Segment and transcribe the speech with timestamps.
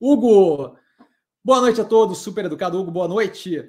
[0.00, 0.78] Hugo,
[1.44, 3.68] boa noite a todos, super educado Hugo, boa noite.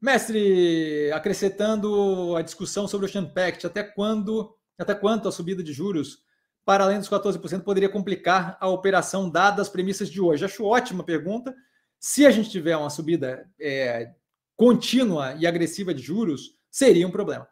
[0.00, 5.72] Mestre, acrescentando a discussão sobre o Ocean Pact, até quando, até quanto a subida de
[5.72, 6.24] juros
[6.64, 10.44] para além dos 14% poderia complicar a operação dadas as premissas de hoje?
[10.44, 11.54] Acho ótima pergunta.
[12.00, 14.12] Se a gente tiver uma subida é,
[14.56, 17.46] contínua e agressiva de juros, seria um problema.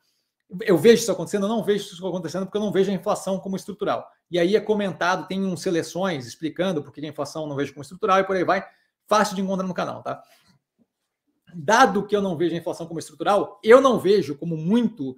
[0.63, 3.39] Eu vejo isso acontecendo, eu não vejo isso acontecendo porque eu não vejo a inflação
[3.39, 4.11] como estrutural.
[4.31, 8.19] E aí é comentado, tem seleções explicando por que a inflação não vejo como estrutural
[8.21, 8.67] e por aí vai.
[9.07, 10.23] Fácil de encontrar no canal, tá?
[11.55, 15.17] Dado que eu não vejo a inflação como estrutural, eu não vejo como muito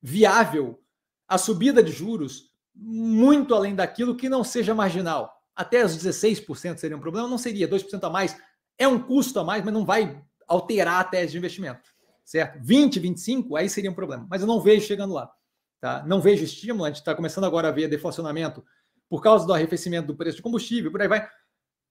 [0.00, 0.80] viável
[1.28, 5.34] a subida de juros muito além daquilo que não seja marginal.
[5.54, 8.36] Até os 16% seria um problema, não seria 2% a mais.
[8.78, 11.91] É um custo a mais, mas não vai alterar a tese de investimento,
[12.24, 12.58] certo?
[12.62, 15.30] 20, 25, aí seria um problema, mas eu não vejo chegando lá.
[15.80, 16.04] Tá?
[16.06, 18.64] Não vejo estímulo, a gente está começando agora a ver deflacionamento
[19.08, 21.28] por causa do arrefecimento do preço de combustível, por aí vai.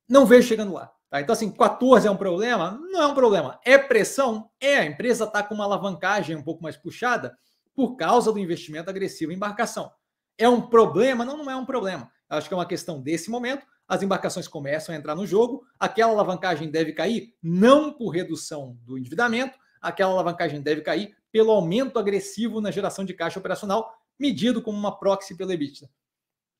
[0.08, 0.91] Não vejo chegando lá.
[1.09, 1.20] Tá?
[1.20, 2.80] Então, assim, 14 é um problema?
[2.89, 3.59] Não é um problema.
[3.66, 4.50] É pressão?
[4.59, 4.78] É.
[4.78, 7.38] A empresa está com uma alavancagem um pouco mais puxada
[7.75, 9.92] por causa do investimento agressivo em embarcação.
[10.38, 11.25] É um problema?
[11.25, 12.09] Não, não é um problema.
[12.30, 13.67] Acho que é uma questão desse momento.
[13.88, 15.66] As embarcações começam a entrar no jogo.
[15.77, 21.97] Aquela alavancagem deve cair não por redução do endividamento, aquela alavancagem deve cair pelo aumento
[21.97, 25.89] agressivo na geração de caixa operacional, medido como uma proxy pelo EBITDA.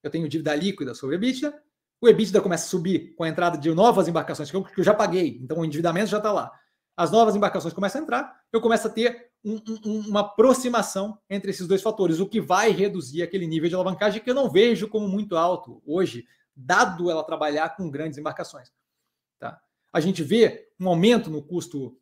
[0.02, 1.61] Eu tenho dívida líquida sobre o EBITDA,
[2.02, 4.83] o EBITDA começa a subir com a entrada de novas embarcações que eu, que eu
[4.83, 6.52] já paguei, então o endividamento já está lá.
[6.97, 11.52] As novas embarcações começam a entrar, eu começo a ter um, um, uma aproximação entre
[11.52, 14.88] esses dois fatores, o que vai reduzir aquele nível de alavancagem que eu não vejo
[14.88, 18.72] como muito alto hoje, dado ela trabalhar com grandes embarcações.
[19.39, 19.61] Tá?
[19.94, 21.97] A gente vê um aumento no custo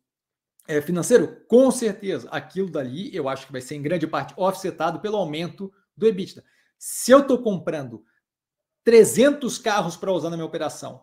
[0.68, 1.44] é, financeiro?
[1.48, 2.28] Com certeza.
[2.30, 6.44] Aquilo dali eu acho que vai ser em grande parte offsetado pelo aumento do EBITDA.
[6.78, 8.04] Se eu estou comprando
[8.84, 11.02] 300 carros para usar na minha operação.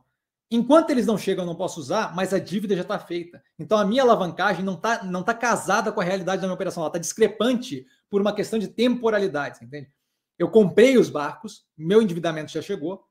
[0.49, 3.43] Enquanto eles não chegam, eu não posso usar, mas a dívida já está feita.
[3.59, 6.81] Então a minha alavancagem não está não tá casada com a realidade da minha operação,
[6.81, 9.91] ela está discrepante por uma questão de temporalidade, entende?
[10.39, 13.05] Eu comprei os barcos, meu endividamento já chegou,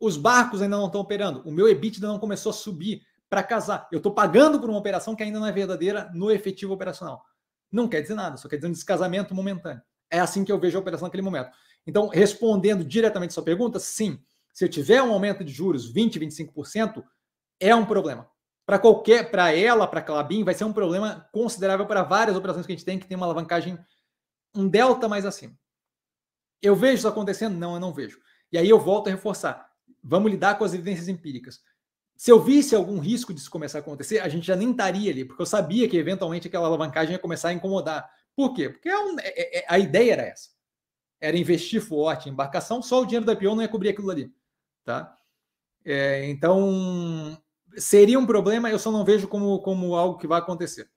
[0.00, 3.88] os barcos ainda não estão operando, o meu EBITDA não começou a subir para casar.
[3.92, 7.24] Eu estou pagando por uma operação que ainda não é verdadeira no efetivo operacional.
[7.70, 9.80] Não quer dizer nada, só quer dizer um descasamento momentâneo.
[10.10, 11.50] É assim que eu vejo a operação naquele momento.
[11.86, 14.20] Então, respondendo diretamente sua pergunta, sim.
[14.52, 17.04] Se eu tiver um aumento de juros 20, 25%,
[17.60, 18.28] é um problema.
[18.66, 22.66] Para qualquer, para ela, para a Clabin, vai ser um problema considerável para várias operações
[22.66, 23.78] que a gente tem que tem uma alavancagem,
[24.54, 25.56] um delta mais acima.
[26.60, 27.56] Eu vejo isso acontecendo?
[27.56, 28.20] Não, eu não vejo.
[28.52, 29.70] E aí eu volto a reforçar.
[30.02, 31.60] Vamos lidar com as evidências empíricas.
[32.20, 35.24] Se eu visse algum risco disso começar a acontecer, a gente já nem estaria ali,
[35.24, 38.10] porque eu sabia que eventualmente aquela alavancagem ia começar a incomodar.
[38.36, 38.68] Por quê?
[38.68, 40.50] Porque é um, é, é, a ideia era essa
[41.18, 44.30] era investir forte em embarcação, só o dinheiro da IPO não ia cobrir aquilo ali.
[44.84, 45.16] Tá?
[45.82, 47.38] É, então,
[47.78, 50.88] seria um problema, eu só não vejo como, como algo que vai acontecer.